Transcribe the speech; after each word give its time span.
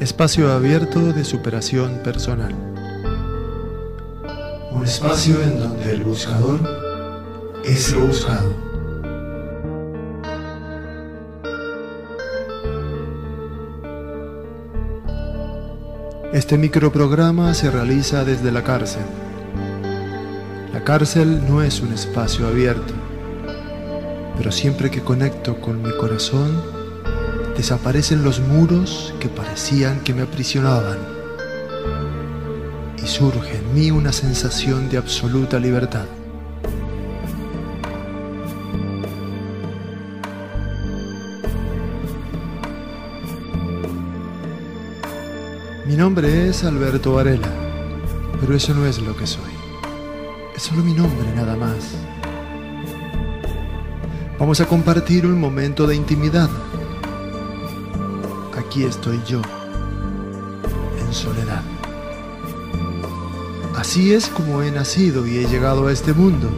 Espacio 0.00 0.52
abierto 0.52 1.12
de 1.12 1.24
superación 1.24 2.04
personal. 2.04 2.54
Un 4.70 4.84
espacio 4.84 5.42
en 5.42 5.58
donde 5.58 5.92
el 5.92 6.04
buscador 6.04 6.60
es 7.64 7.92
lo 7.92 8.06
buscado. 8.06 8.54
Este 16.32 16.56
microprograma 16.56 17.52
se 17.54 17.68
realiza 17.68 18.24
desde 18.24 18.52
la 18.52 18.62
cárcel. 18.62 19.02
La 20.72 20.84
cárcel 20.84 21.42
no 21.48 21.60
es 21.60 21.80
un 21.80 21.92
espacio 21.92 22.46
abierto, 22.46 22.94
pero 24.36 24.52
siempre 24.52 24.92
que 24.92 25.02
conecto 25.02 25.60
con 25.60 25.82
mi 25.82 25.90
corazón, 25.96 26.77
desaparecen 27.58 28.22
los 28.22 28.38
muros 28.38 29.12
que 29.18 29.28
parecían 29.28 29.98
que 30.04 30.14
me 30.14 30.22
aprisionaban 30.22 30.96
y 32.96 33.04
surge 33.04 33.56
en 33.56 33.74
mí 33.74 33.90
una 33.90 34.12
sensación 34.12 34.88
de 34.88 34.96
absoluta 34.96 35.58
libertad. 35.58 36.04
Mi 45.84 45.96
nombre 45.96 46.48
es 46.48 46.62
Alberto 46.62 47.14
Varela, 47.14 47.48
pero 48.40 48.54
eso 48.54 48.72
no 48.72 48.86
es 48.86 49.00
lo 49.00 49.16
que 49.16 49.26
soy. 49.26 49.50
Es 50.54 50.62
solo 50.62 50.84
mi 50.84 50.92
nombre 50.92 51.28
nada 51.34 51.56
más. 51.56 51.96
Vamos 54.38 54.60
a 54.60 54.66
compartir 54.66 55.26
un 55.26 55.40
momento 55.40 55.88
de 55.88 55.96
intimidad 55.96 56.48
aquí 58.68 58.84
estoy 58.84 59.18
yo, 59.26 59.40
en 61.00 61.14
soledad. 61.14 61.62
Así 63.74 64.12
es 64.12 64.28
como 64.28 64.62
he 64.62 64.70
nacido 64.70 65.26
y 65.26 65.38
he 65.38 65.48
llegado 65.48 65.86
a 65.86 65.92
este 65.92 66.12
mundo. 66.12 66.50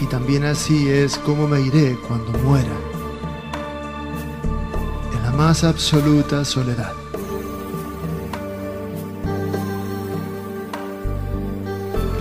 Y 0.00 0.06
también 0.06 0.44
así 0.44 0.88
es 0.88 1.18
como 1.18 1.48
me 1.48 1.60
iré 1.60 1.98
cuando 2.06 2.30
muera, 2.44 2.70
en 5.16 5.22
la 5.24 5.32
más 5.32 5.64
absoluta 5.64 6.44
soledad. 6.44 6.92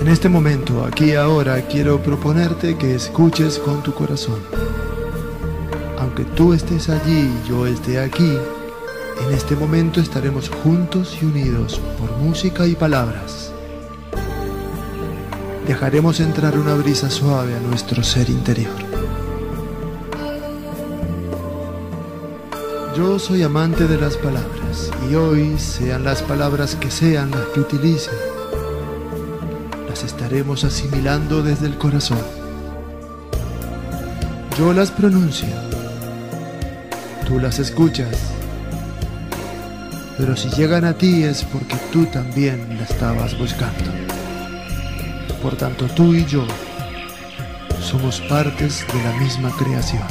En 0.01 0.07
este 0.07 0.29
momento, 0.29 0.83
aquí 0.83 1.13
ahora, 1.13 1.61
quiero 1.67 2.01
proponerte 2.01 2.75
que 2.75 2.95
escuches 2.95 3.59
con 3.59 3.83
tu 3.83 3.93
corazón 3.93 4.66
aunque 6.17 6.35
tú 6.35 6.53
estés 6.53 6.89
allí 6.89 7.29
y 7.29 7.47
yo 7.47 7.67
esté 7.67 7.99
aquí, 7.99 8.37
en 9.23 9.33
este 9.33 9.55
momento 9.55 10.01
estaremos 10.01 10.49
juntos 10.49 11.15
y 11.21 11.25
unidos 11.25 11.79
por 11.99 12.11
música 12.17 12.65
y 12.65 12.73
palabras. 12.73 13.51
Dejaremos 15.67 16.19
entrar 16.19 16.57
una 16.57 16.73
brisa 16.73 17.11
suave 17.11 17.55
a 17.55 17.59
nuestro 17.59 18.03
ser 18.03 18.31
interior. 18.31 18.73
Yo 22.95 23.19
soy 23.19 23.43
amante 23.43 23.87
de 23.87 23.97
las 23.97 24.17
palabras 24.17 24.89
y 25.11 25.13
hoy, 25.13 25.59
sean 25.59 26.03
las 26.03 26.23
palabras 26.23 26.75
que 26.75 26.89
sean 26.89 27.29
las 27.29 27.45
que 27.53 27.59
utilice, 27.59 28.09
las 29.87 30.03
estaremos 30.03 30.63
asimilando 30.63 31.43
desde 31.43 31.67
el 31.67 31.77
corazón. 31.77 32.23
Yo 34.57 34.73
las 34.73 34.89
pronuncio 34.89 35.76
tú 37.27 37.39
las 37.39 37.59
escuchas. 37.59 38.15
Pero 40.17 40.35
si 40.35 40.49
llegan 40.51 40.85
a 40.85 40.93
ti 40.93 41.23
es 41.23 41.43
porque 41.43 41.75
tú 41.91 42.05
también 42.05 42.77
la 42.77 42.83
estabas 42.83 43.37
buscando. 43.37 43.91
Por 45.41 45.55
tanto, 45.57 45.85
tú 45.87 46.15
y 46.15 46.25
yo 46.25 46.47
somos 47.81 48.21
partes 48.21 48.85
de 48.93 49.03
la 49.03 49.11
misma 49.19 49.51
creación. 49.57 50.03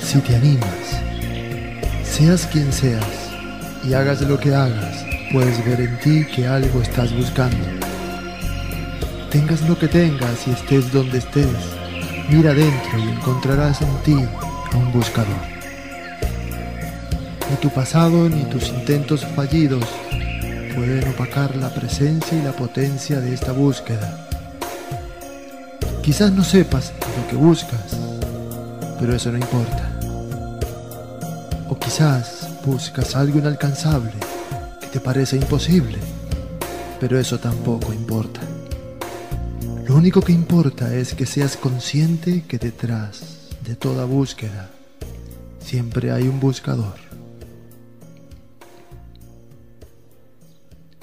Si 0.00 0.20
te 0.20 0.36
animas, 0.36 1.00
seas 2.04 2.46
quien 2.46 2.72
seas 2.72 3.04
y 3.84 3.94
hagas 3.94 4.20
lo 4.22 4.38
que 4.38 4.54
hagas, 4.54 5.04
puedes 5.32 5.64
ver 5.64 5.80
en 5.80 5.98
ti 5.98 6.26
que 6.26 6.46
algo 6.46 6.80
estás 6.80 7.12
buscando 7.16 7.81
Tengas 9.32 9.66
lo 9.66 9.78
que 9.78 9.88
tengas 9.88 10.46
y 10.46 10.50
estés 10.50 10.92
donde 10.92 11.16
estés, 11.16 11.46
mira 12.28 12.50
adentro 12.50 12.98
y 12.98 13.08
encontrarás 13.08 13.80
en 13.80 13.96
ti 14.04 14.14
a 14.70 14.76
un 14.76 14.92
buscador. 14.92 15.40
Ni 17.48 17.56
tu 17.56 17.70
pasado 17.70 18.28
ni 18.28 18.44
tus 18.44 18.68
intentos 18.68 19.24
fallidos 19.34 19.86
pueden 20.76 21.08
opacar 21.08 21.56
la 21.56 21.72
presencia 21.72 22.36
y 22.36 22.42
la 22.42 22.52
potencia 22.52 23.20
de 23.20 23.32
esta 23.32 23.52
búsqueda. 23.52 24.28
Quizás 26.02 26.30
no 26.30 26.44
sepas 26.44 26.92
lo 27.16 27.26
que 27.30 27.36
buscas, 27.36 27.96
pero 29.00 29.14
eso 29.14 29.32
no 29.32 29.38
importa. 29.38 29.98
O 31.70 31.78
quizás 31.78 32.50
buscas 32.66 33.16
algo 33.16 33.38
inalcanzable 33.38 34.12
que 34.78 34.88
te 34.88 35.00
parece 35.00 35.36
imposible, 35.36 35.96
pero 37.00 37.18
eso 37.18 37.38
tampoco 37.38 37.94
importa. 37.94 38.41
Lo 39.92 39.98
único 39.98 40.22
que 40.22 40.32
importa 40.32 40.94
es 40.94 41.12
que 41.12 41.26
seas 41.26 41.58
consciente 41.58 42.44
que 42.48 42.56
detrás 42.56 43.50
de 43.62 43.76
toda 43.76 44.06
búsqueda 44.06 44.70
siempre 45.60 46.10
hay 46.10 46.28
un 46.28 46.40
buscador. 46.40 46.94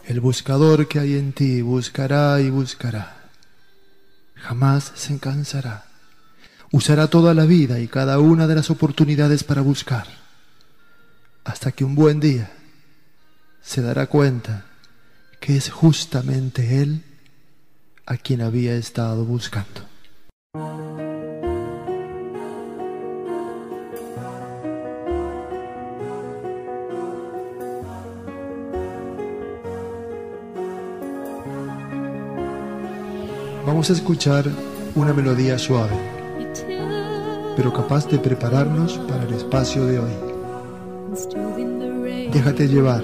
El 0.08 0.20
buscador 0.22 0.88
que 0.88 0.98
hay 0.98 1.18
en 1.18 1.34
ti 1.34 1.62
buscará 1.62 2.42
y 2.42 2.50
buscará. 2.50 3.30
Jamás 4.34 4.92
se 4.96 5.20
cansará. 5.20 5.86
Usará 6.72 7.06
toda 7.10 7.36
la 7.36 7.46
vida 7.46 7.80
y 7.80 7.88
cada 7.88 8.18
una 8.18 8.48
de 8.48 8.56
las 8.56 8.72
oportunidades 8.72 9.44
para 9.44 9.62
buscar. 9.62 10.08
Hasta 11.44 11.72
que 11.72 11.84
un 11.86 11.94
buen 11.94 12.20
día 12.20 12.52
se 13.62 13.84
dará 13.84 14.08
cuenta 14.08 14.66
que 15.40 15.58
es 15.58 15.70
justamente 15.70 16.82
Él 16.82 17.04
a 18.10 18.18
quien 18.18 18.42
había 18.42 18.76
estado 18.76 19.24
buscando. 19.24 19.82
Vamos 33.64 33.92
a 33.92 33.94
escuchar 33.94 34.46
una 34.96 35.14
melodía 35.14 35.60
suave, 35.60 35.96
pero 37.56 37.72
capaz 37.72 38.08
de 38.08 38.18
prepararnos 38.18 38.98
para 39.08 39.24
el 39.24 39.36
espacio 39.36 39.86
de 39.86 40.00
hoy. 40.00 40.12
Déjate 42.34 42.68
llevar, 42.68 43.04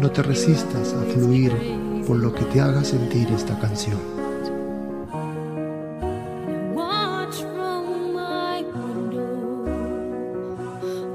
no 0.00 0.10
te 0.10 0.24
resistas 0.24 0.94
a 0.94 1.02
fluir 1.12 1.81
por 2.06 2.16
lo 2.16 2.32
que 2.34 2.44
te 2.46 2.60
haga 2.60 2.84
sentir 2.84 3.28
esta 3.32 3.58
canción. 3.58 3.98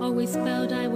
Always 0.01 0.35
I 0.71 0.86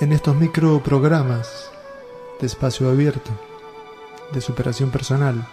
En 0.00 0.12
estos 0.12 0.36
microprogramas 0.36 1.72
de 2.40 2.46
espacio 2.46 2.88
abierto, 2.88 3.32
de 4.32 4.40
superación 4.40 4.92
personal, 4.92 5.44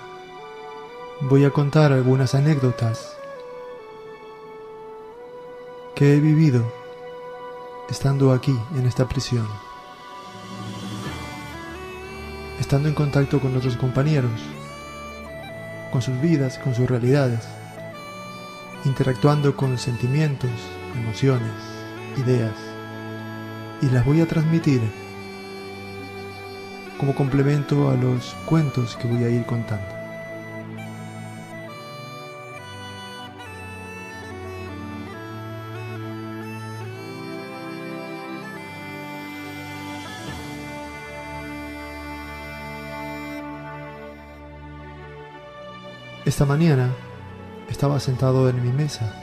voy 1.22 1.46
a 1.46 1.50
contar 1.50 1.92
algunas 1.92 2.36
anécdotas 2.36 3.18
que 5.96 6.14
he 6.14 6.20
vivido 6.20 6.64
estando 7.90 8.32
aquí 8.32 8.56
en 8.76 8.86
esta 8.86 9.08
prisión, 9.08 9.48
estando 12.60 12.88
en 12.88 12.94
contacto 12.94 13.40
con 13.40 13.58
otros 13.58 13.76
compañeros, 13.78 14.40
con 15.92 16.04
sus 16.04 16.22
vidas, 16.22 16.60
con 16.60 16.76
sus 16.76 16.88
realidades, 16.88 17.48
interactuando 18.84 19.58
con 19.58 19.76
sentimientos, 19.80 20.52
emociones, 20.96 21.52
ideas 22.18 22.65
y 23.82 23.90
las 23.90 24.06
voy 24.06 24.22
a 24.22 24.28
transmitir 24.28 24.82
como 26.98 27.14
complemento 27.14 27.90
a 27.90 27.96
los 27.96 28.34
cuentos 28.46 28.96
que 28.96 29.08
voy 29.08 29.24
a 29.24 29.30
ir 29.30 29.46
contando. 29.46 29.86
Esta 46.26 46.46
mañana 46.46 46.90
estaba 47.70 48.00
sentado 48.00 48.50
en 48.50 48.62
mi 48.64 48.72
mesa 48.72 49.14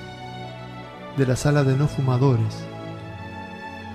de 1.16 1.26
la 1.26 1.34
sala 1.34 1.64
de 1.64 1.76
no 1.76 1.88
fumadores 1.88 2.71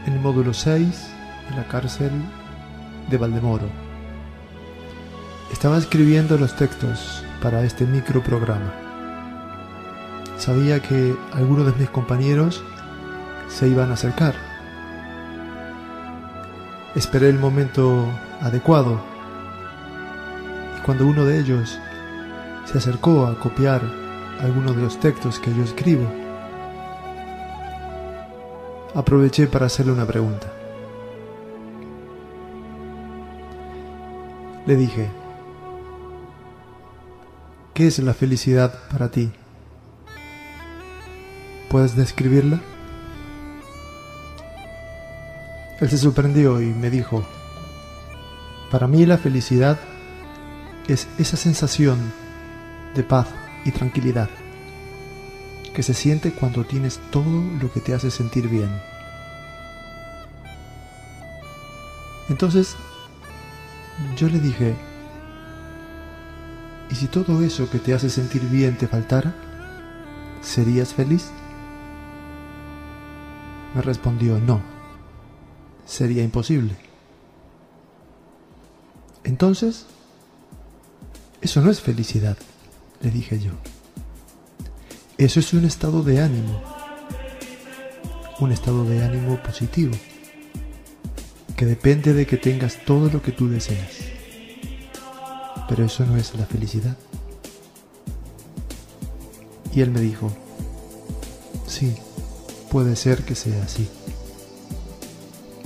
en 0.08 0.14
el 0.14 0.20
módulo 0.22 0.54
6 0.54 1.10
de 1.50 1.56
la 1.56 1.68
cárcel 1.68 2.12
de 3.10 3.18
Valdemoro. 3.18 3.68
Estaba 5.52 5.78
escribiendo 5.78 6.38
los 6.38 6.56
textos 6.56 7.24
para 7.42 7.64
este 7.64 7.86
microprograma. 7.86 8.74
Sabía 10.38 10.80
que 10.82 11.16
algunos 11.34 11.66
de 11.66 11.74
mis 11.74 11.90
compañeros 11.90 12.64
se 13.50 13.68
iban 13.68 13.92
a 13.92 13.96
acercar. 13.96 14.36
Esperé 16.96 17.30
el 17.30 17.40
momento 17.40 18.06
adecuado 18.42 19.02
y 20.78 20.86
cuando 20.86 21.06
uno 21.06 21.26
de 21.26 21.40
ellos 21.40 21.80
se 22.66 22.78
acercó 22.78 23.28
a 23.28 23.38
copiar 23.40 23.82
algunos 24.40 24.76
de 24.76 24.84
los 24.84 25.00
textos 25.00 25.40
que 25.40 25.54
yo 25.54 25.64
escribo, 25.64 26.10
aproveché 28.98 29.46
para 29.46 29.68
hacerle 29.68 29.92
una 29.92 30.08
pregunta. 30.08 30.51
Le 34.66 34.75
dije, 34.75 35.08
¿qué 37.75 37.86
es 37.86 38.00
la 38.00 38.16
felicidad 38.16 38.74
para 38.92 39.12
ti? 39.12 39.32
¿Puedes 41.70 41.96
describirla? 41.96 42.60
Él 45.80 45.89
se 45.89 46.00
sorprendió 46.00 46.60
y 46.60 46.66
me 46.66 46.89
dijo, 46.89 47.24
para 48.72 48.88
mí 48.88 49.06
la 49.06 49.20
felicidad 49.20 49.77
es 50.88 51.08
esa 51.20 51.38
sensación 51.38 52.00
de 52.96 53.04
paz 53.04 53.27
y 53.63 53.70
tranquilidad 53.70 54.27
que 55.78 55.84
se 55.84 55.94
siente 55.94 56.32
cuando 56.32 56.66
tienes 56.66 57.00
todo 57.12 57.30
lo 57.62 57.72
que 57.72 57.82
te 57.82 57.94
hace 57.94 58.10
sentir 58.10 58.48
bien. 58.48 58.82
Entonces, 62.30 62.76
yo 64.16 64.28
le 64.28 64.40
dije, 64.40 64.74
¿y 66.90 66.96
si 66.96 67.06
todo 67.06 67.44
eso 67.44 67.70
que 67.70 67.78
te 67.78 67.94
hace 67.94 68.10
sentir 68.10 68.42
bien 68.50 68.76
te 68.76 68.88
faltara? 68.88 69.36
¿Serías 70.42 70.96
feliz? 70.96 71.30
Me 73.76 73.84
respondió, 73.84 74.40
no, 74.40 74.64
sería 75.86 76.24
imposible. 76.24 76.76
Entonces, 79.24 79.86
eso 81.40 81.62
no 81.62 81.70
es 81.70 81.82
felicidad, 81.82 82.36
le 83.02 83.12
dije 83.12 83.40
yo. 83.40 83.52
Eso 85.18 85.40
es 85.40 85.52
un 85.54 85.66
estado 85.66 86.04
de 86.04 86.22
ánimo, 86.22 86.62
un 88.40 88.52
estado 88.52 88.84
de 88.84 89.04
ánimo 89.04 89.42
positivo, 89.42 89.96
que 91.56 91.66
depende 91.66 92.14
de 92.14 92.28
que 92.28 92.38
tengas 92.38 92.86
todo 92.86 93.10
lo 93.10 93.24
que 93.24 93.32
tú 93.32 93.50
deseas. 93.50 93.96
Pero 95.68 95.86
eso 95.86 96.06
no 96.06 96.18
es 96.18 96.36
la 96.36 96.46
felicidad. 96.46 96.96
Y 99.74 99.82
él 99.82 99.90
me 99.90 100.02
dijo, 100.02 100.32
sí, 101.66 101.96
puede 102.70 102.96
ser 102.96 103.24
que 103.24 103.34
sea 103.34 103.64
así. 103.64 103.90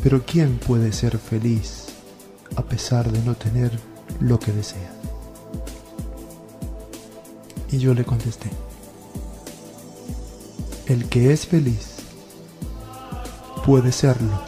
Pero 0.01 0.25
¿quién 0.25 0.60
puede 0.60 0.93
ser 0.93 1.17
feliz 1.17 1.88
a 2.55 2.63
pesar 2.63 3.12
de 3.12 3.22
no 3.24 3.36
tener 3.36 3.77
lo 4.22 4.39
que 4.39 4.53
desea? 4.53 4.93
Y 7.70 7.79
yo 7.79 7.93
le 7.93 8.05
contesté, 8.05 8.50
el 10.91 11.07
que 11.07 11.31
es 11.31 11.48
feliz 11.48 11.95
puede 13.65 13.93
serlo 13.93 14.41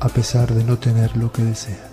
a 0.00 0.08
pesar 0.08 0.52
de 0.52 0.64
no 0.64 0.78
tener 0.78 1.16
lo 1.16 1.30
que 1.30 1.44
desea. 1.44 1.91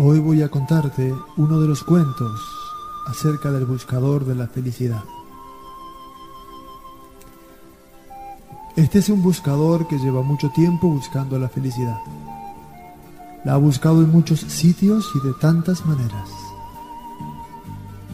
Hoy 0.00 0.20
voy 0.20 0.42
a 0.42 0.48
contarte 0.48 1.12
uno 1.36 1.58
de 1.58 1.66
los 1.66 1.82
cuentos 1.82 2.40
acerca 3.08 3.50
del 3.50 3.64
buscador 3.64 4.24
de 4.24 4.36
la 4.36 4.46
felicidad. 4.46 5.02
Este 8.76 9.00
es 9.00 9.08
un 9.08 9.24
buscador 9.24 9.88
que 9.88 9.98
lleva 9.98 10.22
mucho 10.22 10.50
tiempo 10.50 10.86
buscando 10.86 11.36
la 11.36 11.48
felicidad. 11.48 11.98
La 13.42 13.54
ha 13.54 13.56
buscado 13.56 14.00
en 14.02 14.12
muchos 14.12 14.38
sitios 14.38 15.10
y 15.16 15.26
de 15.26 15.34
tantas 15.40 15.84
maneras. 15.84 16.30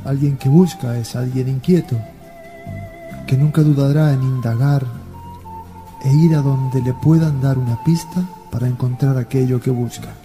Alguien 0.07 0.39
que 0.39 0.49
busca 0.49 0.97
es 0.97 1.15
alguien 1.15 1.51
inquieto, 1.51 1.99
que 3.27 3.37
nunca 3.37 3.61
dudará 3.61 4.15
en 4.15 4.23
indagar 4.23 4.87
e 6.03 6.15
ir 6.15 6.35
a 6.35 6.41
donde 6.41 6.81
le 6.81 6.95
puedan 6.95 7.43
dar 7.43 7.59
una 7.59 7.85
pista 7.85 8.27
para 8.51 8.69
encontrar 8.69 9.19
aquello 9.19 9.61
que 9.61 9.71
busca. 9.71 10.24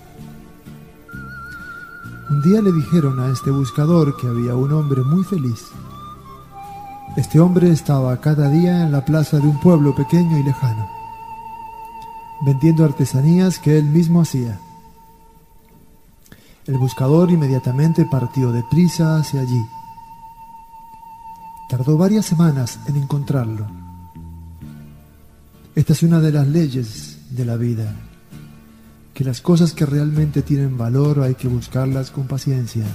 Un 2.29 2.43
día 2.43 2.61
le 2.61 2.71
dijeron 2.71 3.19
a 3.19 3.31
este 3.31 3.49
buscador 3.49 4.15
que 4.15 4.27
había 4.27 4.55
un 4.55 4.71
hombre 4.71 5.01
muy 5.01 5.23
feliz. 5.23 5.65
Este 7.17 7.39
hombre 7.39 7.71
estaba 7.71 8.15
cada 8.21 8.49
día 8.49 8.83
en 8.83 8.91
la 8.91 9.03
plaza 9.03 9.39
de 9.39 9.47
un 9.47 9.59
pueblo 9.59 9.95
pequeño 9.95 10.37
y 10.37 10.43
lejano, 10.43 10.87
vendiendo 12.45 12.85
artesanías 12.85 13.57
que 13.57 13.79
él 13.79 13.85
mismo 13.85 14.21
hacía. 14.21 14.59
El 16.67 16.77
buscador 16.77 17.31
inmediatamente 17.31 18.05
partió 18.05 18.51
deprisa 18.51 19.17
hacia 19.17 19.41
allí. 19.41 19.65
Tardó 21.67 21.97
varias 21.97 22.27
semanas 22.27 22.79
en 22.85 22.97
encontrarlo. 22.97 23.65
Esta 25.73 25.93
es 25.93 26.03
una 26.03 26.19
de 26.19 26.31
las 26.31 26.47
leyes 26.47 27.17
de 27.31 27.45
la 27.45 27.55
vida 27.55 28.08
que 29.19 29.25
las 29.25 29.41
cosas 29.41 29.73
que 29.73 29.85
realmente 29.85 30.41
tienen 30.41 30.77
valor 30.77 31.19
hay 31.19 31.35
que 31.35 31.49
buscarlas 31.49 32.09
con 32.09 32.25
paciencia. 32.25 32.85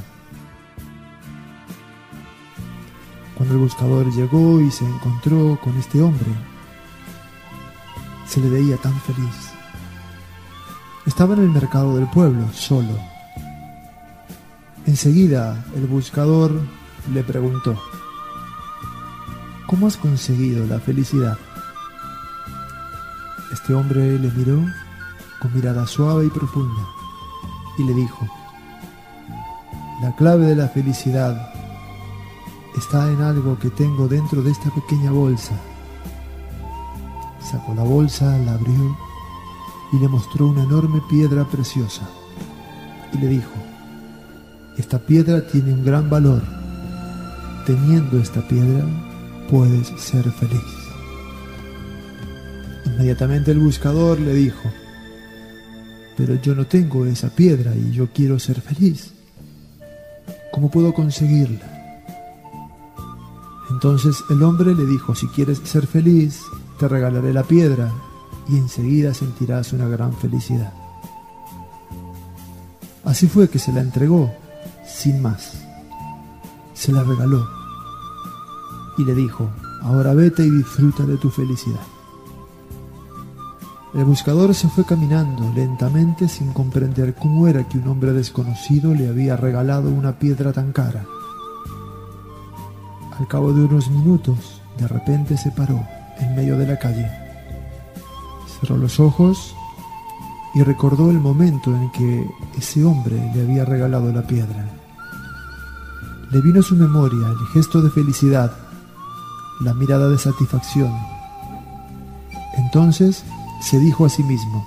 Cuando 3.34 3.56
el 3.56 3.60
buscador 3.60 4.10
llegó 4.10 4.58
y 4.58 4.70
se 4.70 4.86
encontró 4.86 5.60
con 5.62 5.76
este 5.76 6.00
hombre, 6.00 6.30
se 8.26 8.40
le 8.40 8.48
veía 8.48 8.78
tan 8.78 8.98
feliz. 9.02 9.50
Estaba 11.04 11.34
en 11.34 11.42
el 11.42 11.50
mercado 11.50 11.94
del 11.94 12.08
pueblo, 12.08 12.50
solo. 12.54 12.98
Enseguida 14.86 15.62
el 15.76 15.86
buscador 15.86 16.58
le 17.12 17.22
preguntó, 17.22 17.78
¿cómo 19.66 19.88
has 19.88 19.98
conseguido 19.98 20.64
la 20.64 20.80
felicidad? 20.80 21.36
Este 23.52 23.74
hombre 23.74 24.18
le 24.18 24.30
miró 24.30 24.64
con 25.44 25.54
mirada 25.54 25.86
suave 25.86 26.24
y 26.24 26.30
profunda, 26.30 26.88
y 27.76 27.84
le 27.84 27.92
dijo, 27.92 28.26
la 30.00 30.16
clave 30.16 30.46
de 30.46 30.56
la 30.56 30.68
felicidad 30.68 31.52
está 32.78 33.12
en 33.12 33.20
algo 33.20 33.58
que 33.58 33.68
tengo 33.68 34.08
dentro 34.08 34.40
de 34.40 34.50
esta 34.50 34.70
pequeña 34.70 35.10
bolsa. 35.10 35.52
Sacó 37.42 37.74
la 37.74 37.82
bolsa, 37.82 38.38
la 38.38 38.54
abrió 38.54 38.96
y 39.92 39.98
le 39.98 40.08
mostró 40.08 40.46
una 40.46 40.62
enorme 40.62 41.02
piedra 41.10 41.44
preciosa. 41.44 42.08
Y 43.12 43.18
le 43.18 43.28
dijo, 43.28 43.52
esta 44.78 44.98
piedra 44.98 45.46
tiene 45.46 45.74
un 45.74 45.84
gran 45.84 46.08
valor. 46.08 46.42
Teniendo 47.66 48.18
esta 48.18 48.40
piedra, 48.48 48.82
puedes 49.50 49.88
ser 50.00 50.24
feliz. 50.32 50.62
Inmediatamente 52.86 53.50
el 53.50 53.58
buscador 53.58 54.18
le 54.18 54.32
dijo, 54.32 54.70
pero 56.16 56.34
yo 56.36 56.54
no 56.54 56.66
tengo 56.66 57.06
esa 57.06 57.30
piedra 57.30 57.74
y 57.74 57.92
yo 57.92 58.08
quiero 58.12 58.38
ser 58.38 58.60
feliz. 58.60 59.12
¿Cómo 60.52 60.70
puedo 60.70 60.94
conseguirla? 60.94 61.70
Entonces 63.70 64.22
el 64.30 64.42
hombre 64.42 64.74
le 64.74 64.86
dijo, 64.86 65.14
si 65.14 65.26
quieres 65.28 65.58
ser 65.64 65.86
feliz, 65.86 66.42
te 66.78 66.86
regalaré 66.86 67.32
la 67.32 67.42
piedra 67.42 67.92
y 68.48 68.56
enseguida 68.56 69.14
sentirás 69.14 69.72
una 69.72 69.88
gran 69.88 70.12
felicidad. 70.16 70.72
Así 73.04 73.26
fue 73.26 73.48
que 73.48 73.58
se 73.58 73.72
la 73.72 73.80
entregó, 73.80 74.32
sin 74.86 75.20
más. 75.20 75.54
Se 76.72 76.92
la 76.92 77.02
regaló 77.02 77.46
y 78.96 79.04
le 79.04 79.14
dijo, 79.14 79.50
ahora 79.82 80.14
vete 80.14 80.44
y 80.44 80.50
disfruta 80.50 81.04
de 81.04 81.16
tu 81.16 81.30
felicidad. 81.30 81.93
El 83.94 84.04
buscador 84.04 84.52
se 84.56 84.68
fue 84.68 84.84
caminando 84.84 85.52
lentamente 85.54 86.26
sin 86.28 86.52
comprender 86.52 87.14
cómo 87.14 87.46
era 87.46 87.62
que 87.68 87.78
un 87.78 87.86
hombre 87.86 88.12
desconocido 88.12 88.92
le 88.92 89.08
había 89.08 89.36
regalado 89.36 89.88
una 89.88 90.18
piedra 90.18 90.52
tan 90.52 90.72
cara. 90.72 91.06
Al 93.16 93.28
cabo 93.28 93.52
de 93.52 93.64
unos 93.64 93.88
minutos, 93.90 94.60
de 94.78 94.88
repente 94.88 95.36
se 95.36 95.52
paró 95.52 95.80
en 96.18 96.34
medio 96.34 96.58
de 96.58 96.66
la 96.66 96.76
calle. 96.76 97.08
Cerró 98.60 98.76
los 98.76 98.98
ojos 98.98 99.54
y 100.56 100.64
recordó 100.64 101.12
el 101.12 101.20
momento 101.20 101.70
en 101.70 101.92
que 101.92 102.28
ese 102.58 102.84
hombre 102.84 103.30
le 103.32 103.42
había 103.42 103.64
regalado 103.64 104.12
la 104.12 104.26
piedra. 104.26 104.66
Le 106.32 106.40
vino 106.40 106.58
a 106.58 106.64
su 106.64 106.74
memoria 106.74 107.28
el 107.28 107.46
gesto 107.52 107.80
de 107.80 107.90
felicidad, 107.90 108.50
la 109.60 109.72
mirada 109.72 110.08
de 110.08 110.18
satisfacción. 110.18 110.92
Entonces 112.56 113.24
se 113.60 113.78
dijo 113.78 114.04
a 114.04 114.08
sí 114.08 114.22
mismo, 114.22 114.64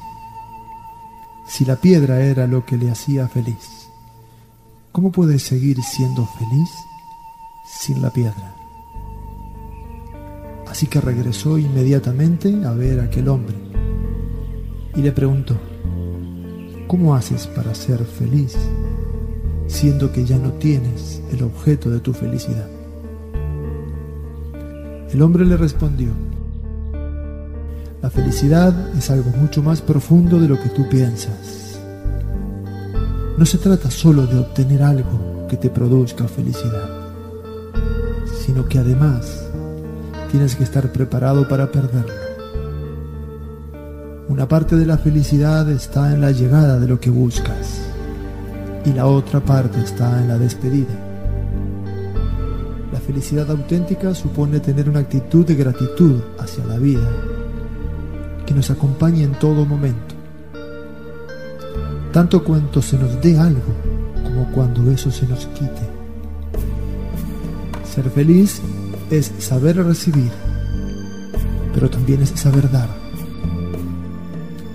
si 1.48 1.66
la 1.66 1.76
piedra 1.78 2.22
era 2.22 2.46
lo 2.48 2.66
que 2.66 2.78
le 2.78 2.92
hacía 2.92 3.28
feliz, 3.28 3.90
¿cómo 4.92 5.12
puede 5.12 5.40
seguir 5.40 5.82
siendo 5.82 6.26
feliz 6.26 6.70
sin 7.66 8.02
la 8.02 8.12
piedra? 8.12 8.54
Así 10.68 10.88
que 10.88 11.00
regresó 11.00 11.58
inmediatamente 11.58 12.66
a 12.66 12.72
ver 12.72 13.00
a 13.00 13.06
aquel 13.06 13.30
hombre 13.30 13.56
y 14.96 15.02
le 15.02 15.12
preguntó, 15.12 15.56
¿cómo 16.88 17.16
haces 17.16 17.48
para 17.48 17.74
ser 17.74 18.04
feliz 18.04 18.56
siendo 19.68 20.12
que 20.12 20.26
ya 20.26 20.38
no 20.38 20.52
tienes 20.54 21.22
el 21.32 21.44
objeto 21.44 21.90
de 21.90 22.00
tu 22.00 22.14
felicidad? 22.14 22.70
El 25.12 25.22
hombre 25.22 25.46
le 25.46 25.56
respondió, 25.56 26.10
la 28.02 28.12
felicidad 28.12 28.74
es 28.96 29.10
algo 29.10 29.32
mucho 29.32 29.64
más 29.64 29.82
profundo 29.82 30.40
de 30.40 30.48
lo 30.48 30.62
que 30.62 30.70
tú 30.70 30.88
piensas. 30.88 31.80
No 33.38 33.46
se 33.46 33.58
trata 33.58 33.90
solo 33.90 34.28
de 34.28 34.38
obtener 34.40 34.84
algo 34.84 35.48
que 35.50 35.58
te 35.58 35.70
produzca 35.70 36.28
felicidad, 36.28 36.90
sino 38.46 38.68
que 38.68 38.78
además 38.80 39.46
tienes 40.32 40.56
que 40.56 40.64
estar 40.64 40.92
preparado 40.92 41.48
para 41.48 41.72
perderlo. 41.72 42.28
Una 44.30 44.48
parte 44.48 44.76
de 44.76 44.86
la 44.86 44.98
felicidad 44.98 45.70
está 45.72 46.14
en 46.14 46.22
la 46.22 46.32
llegada 46.32 46.80
de 46.80 46.88
lo 46.88 47.00
que 47.00 47.10
buscas 47.10 47.82
y 48.86 48.94
la 48.94 49.08
otra 49.08 49.40
parte 49.40 49.82
está 49.82 50.22
en 50.22 50.28
la 50.28 50.38
despedida. 50.38 51.04
La 52.92 53.00
felicidad 53.00 53.50
auténtica 53.50 54.14
supone 54.14 54.60
tener 54.60 54.88
una 54.88 55.00
actitud 55.00 55.46
de 55.46 55.56
gratitud 55.56 56.22
hacia 56.40 56.64
la 56.66 56.78
vida 56.78 57.10
que 58.48 58.56
nos 58.56 58.72
acompañe 58.72 59.24
en 59.24 59.34
todo 59.34 59.64
momento. 59.64 60.16
Tanto 62.12 62.44
cuanto 62.44 62.82
se 62.82 62.98
nos 62.98 63.22
dé 63.22 63.38
algo 63.38 63.62
como 64.24 64.52
cuando 64.54 64.90
eso 64.90 65.12
se 65.12 65.28
nos 65.28 65.46
quite. 65.48 65.86
Ser 67.84 68.10
feliz 68.10 68.60
es 69.12 69.32
saber 69.38 69.78
recibir 69.78 70.32
pero 71.78 71.92
también 71.92 72.24
es 72.24 72.30
saber 72.30 72.72
dar. 72.72 72.90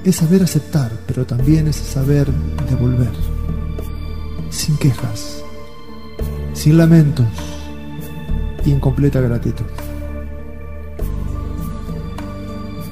Es 0.05 0.15
saber 0.15 0.41
aceptar, 0.41 0.93
pero 1.05 1.27
también 1.27 1.67
es 1.67 1.75
saber 1.75 2.29
devolver. 2.71 3.11
Sin 4.51 4.77
quejas, 4.77 5.43
sin 6.55 6.79
lamentos 6.79 7.27
y 8.65 8.71
en 8.71 8.79
completa 8.79 9.21
gratitud. 9.21 9.67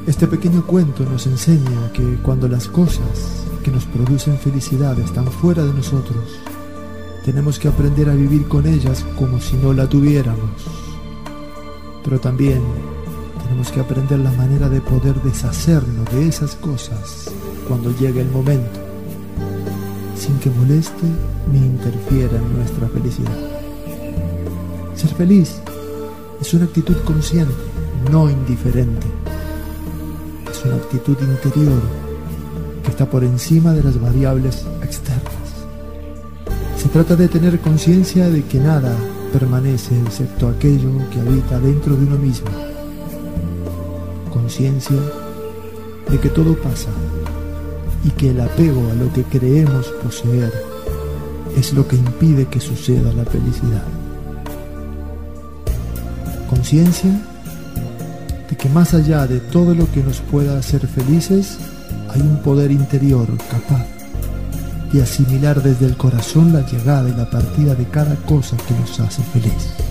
Este 0.07 0.27
pequeño 0.27 0.67
cuento 0.67 1.05
nos 1.05 1.27
enseña 1.27 1.93
que 1.93 2.17
cuando 2.23 2.49
las 2.49 2.69
cosas 2.69 3.45
que 3.63 3.71
nos 3.71 3.85
producen 3.85 4.39
felicidad 4.39 4.99
están 4.99 5.27
fuera 5.27 5.63
de 5.63 5.75
nosotros, 5.75 6.25
tenemos 7.25 7.59
que 7.59 7.69
aprender 7.69 8.09
a 8.09 8.15
vivir 8.15 8.49
con 8.49 8.67
ellas 8.67 9.05
como 9.19 9.41
si 9.41 9.57
no 9.57 9.73
la 9.75 9.87
tuviéramos. 9.87 10.51
Pero 12.03 12.19
también 12.19 12.63
tenemos 13.45 13.71
que 13.71 13.81
aprender 13.81 14.19
la 14.21 14.33
manera 14.33 14.69
de 14.69 14.81
poder 14.81 15.21
deshacernos 15.23 16.11
de 16.13 16.29
esas 16.29 16.55
cosas 16.57 17.31
cuando 17.69 17.95
llegue 17.99 18.23
el 18.23 18.31
momento, 18.31 18.81
sin 20.17 20.39
que 20.39 20.51
moleste 20.51 21.07
ni 21.53 21.59
interfiera 21.59 22.39
en 22.39 22.57
nuestra 22.57 22.89
felicidad. 22.89 23.37
Ser 24.95 25.15
feliz 25.15 25.61
es 26.41 26.55
una 26.55 26.65
actitud 26.65 26.97
consciente, 27.05 27.53
no 28.11 28.31
indiferente. 28.31 29.07
Es 30.65 30.67
actitud 30.67 31.17
interior 31.23 31.81
que 32.83 32.91
está 32.91 33.09
por 33.09 33.25
encima 33.25 33.73
de 33.73 33.83
las 33.83 33.99
variables 33.99 34.67
externas. 34.83 35.33
Se 36.77 36.89
trata 36.89 37.17
de 37.17 37.29
tener 37.29 37.61
conciencia 37.61 38.29
de 38.29 38.45
que 38.45 38.59
nada 38.59 38.95
permanece 39.33 39.99
excepto 40.01 40.49
aquello 40.49 40.91
que 41.11 41.21
habita 41.21 41.59
dentro 41.61 41.97
de 41.97 42.05
uno 42.05 42.19
mismo. 42.19 42.49
Conciencia 44.31 44.99
de 46.11 46.19
que 46.19 46.29
todo 46.29 46.55
pasa 46.57 46.91
y 48.05 48.11
que 48.11 48.31
el 48.31 48.41
apego 48.41 48.83
a 48.91 48.95
lo 48.95 49.11
que 49.15 49.23
creemos 49.25 49.87
poseer 50.03 50.53
es 51.57 51.73
lo 51.73 51.89
que 51.89 51.97
impide 51.97 52.47
que 52.47 52.61
suceda 52.61 53.13
la 53.15 53.25
felicidad. 53.25 53.85
Conciencia 56.51 57.30
de 58.51 58.57
que 58.57 58.69
más 58.69 58.95
allá 58.95 59.27
de 59.27 59.39
todo 59.39 59.75
lo 59.75 59.91
que 59.93 60.03
nos 60.03 60.21
pueda 60.21 60.59
hacer 60.59 60.87
felices, 60.87 61.59
hay 62.09 62.21
un 62.21 62.43
poder 62.43 62.71
interior 62.73 63.29
capaz 63.51 63.87
de 64.93 65.03
asimilar 65.03 65.63
desde 65.63 65.87
el 65.87 65.97
corazón 65.97 66.53
la 66.53 66.67
llegada 66.67 67.09
y 67.09 67.13
la 67.13 67.31
partida 67.31 67.75
de 67.75 67.85
cada 67.85 68.17
cosa 68.17 68.57
que 68.57 68.75
nos 68.75 68.99
hace 68.99 69.23
feliz. 69.23 69.90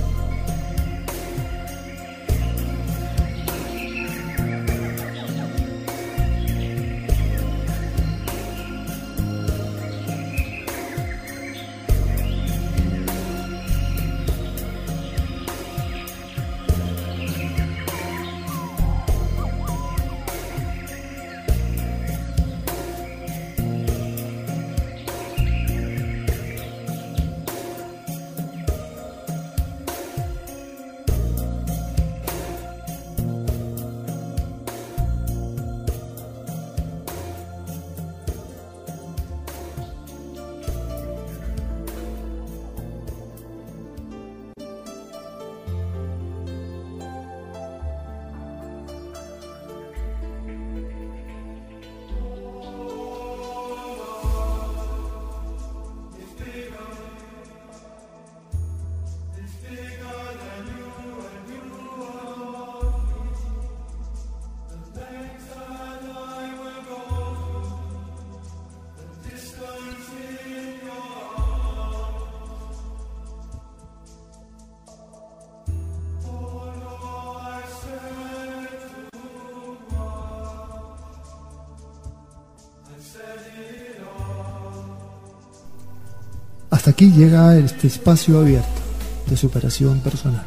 Aquí 87.00 87.14
llega 87.14 87.56
este 87.56 87.88
espacio 87.88 88.40
abierto 88.40 88.82
de 89.30 89.38
superación 89.38 90.02
personal. 90.02 90.46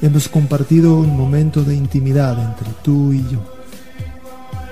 Hemos 0.00 0.26
compartido 0.26 0.94
un 0.94 1.14
momento 1.18 1.62
de 1.64 1.74
intimidad 1.74 2.42
entre 2.42 2.70
tú 2.82 3.12
y 3.12 3.22
yo, 3.28 3.38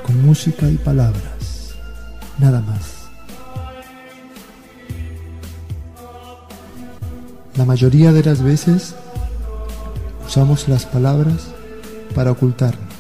con 0.03 0.25
música 0.25 0.67
y 0.71 0.79
palabras, 0.79 1.75
nada 2.39 2.63
más. 2.63 2.81
La 7.57 7.67
mayoría 7.67 8.11
de 8.13 8.23
las 8.23 8.41
veces 8.41 8.95
usamos 10.27 10.69
las 10.69 10.87
palabras 10.87 11.49
para 12.15 12.31
ocultarnos. 12.31 12.95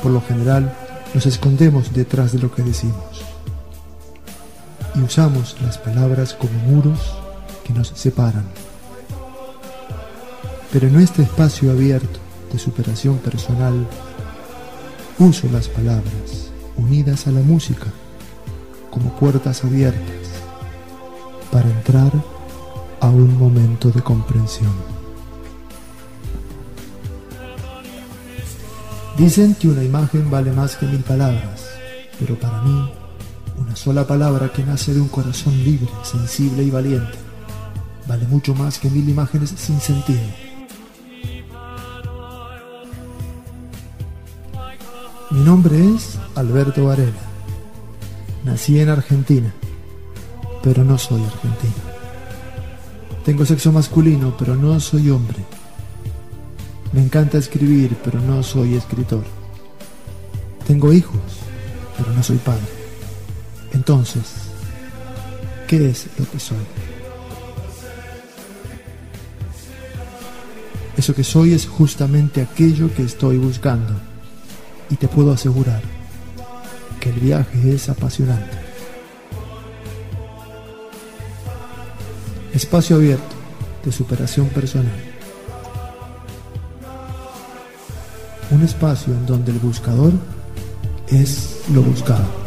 Por 0.00 0.12
lo 0.12 0.22
general, 0.22 0.72
nos 1.12 1.26
escondemos 1.26 1.92
detrás 1.92 2.30
de 2.30 2.38
lo 2.38 2.54
que 2.54 2.62
decimos 2.62 3.09
usamos 5.02 5.56
las 5.62 5.78
palabras 5.78 6.34
como 6.34 6.52
muros 6.60 6.98
que 7.64 7.72
nos 7.72 7.88
separan. 7.88 8.44
Pero 10.72 10.88
en 10.88 11.00
este 11.00 11.22
espacio 11.22 11.70
abierto 11.70 12.18
de 12.52 12.58
superación 12.58 13.18
personal, 13.18 13.86
uso 15.18 15.48
las 15.52 15.68
palabras 15.68 16.50
unidas 16.76 17.26
a 17.26 17.30
la 17.30 17.40
música 17.40 17.86
como 18.90 19.14
puertas 19.16 19.64
abiertas 19.64 20.28
para 21.50 21.68
entrar 21.68 22.12
a 23.00 23.08
un 23.08 23.38
momento 23.38 23.90
de 23.90 24.02
comprensión. 24.02 24.72
Dicen 29.16 29.54
que 29.54 29.68
una 29.68 29.84
imagen 29.84 30.30
vale 30.30 30.52
más 30.52 30.76
que 30.76 30.86
mil 30.86 31.00
palabras, 31.00 31.66
pero 32.18 32.38
para 32.38 32.62
mí 32.62 32.99
una 33.60 33.76
sola 33.76 34.06
palabra 34.06 34.52
que 34.52 34.64
nace 34.64 34.92
de 34.92 35.00
un 35.00 35.08
corazón 35.08 35.56
libre, 35.62 35.88
sensible 36.02 36.64
y 36.64 36.70
valiente 36.70 37.30
vale 38.10 38.26
mucho 38.26 38.56
más 38.56 38.80
que 38.80 38.90
mil 38.90 39.08
imágenes 39.08 39.50
sin 39.56 39.80
sentido. 39.80 40.18
Mi 45.30 45.40
nombre 45.44 45.94
es 45.94 46.18
Alberto 46.34 46.86
Varela. 46.86 47.12
Nací 48.44 48.80
en 48.80 48.88
Argentina, 48.88 49.54
pero 50.60 50.82
no 50.82 50.98
soy 50.98 51.22
argentino. 51.22 51.72
Tengo 53.24 53.46
sexo 53.46 53.70
masculino, 53.70 54.34
pero 54.36 54.56
no 54.56 54.80
soy 54.80 55.10
hombre. 55.10 55.38
Me 56.92 57.00
encanta 57.00 57.38
escribir, 57.38 57.96
pero 58.02 58.18
no 58.20 58.42
soy 58.42 58.74
escritor. 58.74 59.22
Tengo 60.66 60.92
hijos, 60.92 61.20
pero 61.96 62.12
no 62.12 62.24
soy 62.24 62.38
padre. 62.38 62.79
Entonces, 63.72 64.24
¿qué 65.68 65.90
es 65.90 66.06
lo 66.18 66.28
que 66.30 66.40
soy? 66.40 66.58
Eso 70.96 71.14
que 71.14 71.24
soy 71.24 71.54
es 71.54 71.66
justamente 71.66 72.42
aquello 72.42 72.92
que 72.94 73.02
estoy 73.02 73.38
buscando. 73.38 73.94
Y 74.90 74.96
te 74.96 75.08
puedo 75.08 75.32
asegurar 75.32 75.80
que 77.00 77.10
el 77.10 77.20
viaje 77.20 77.74
es 77.74 77.88
apasionante. 77.88 78.58
Espacio 82.52 82.96
abierto 82.96 83.34
de 83.84 83.92
superación 83.92 84.48
personal. 84.48 84.92
Un 88.50 88.62
espacio 88.62 89.14
en 89.14 89.24
donde 89.24 89.52
el 89.52 89.58
buscador 89.58 90.12
es 91.08 91.62
lo 91.72 91.82
buscado. 91.82 92.39